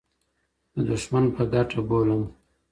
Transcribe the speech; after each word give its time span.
د 0.73 0.75
دښمن 0.89 1.25
په 1.35 1.43
ګټه 1.53 1.79
بولم. 1.87 2.21